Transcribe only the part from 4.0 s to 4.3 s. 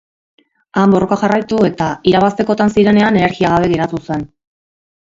zen.